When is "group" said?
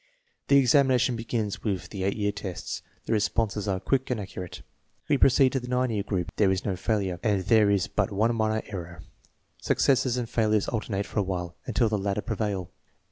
6.01-6.31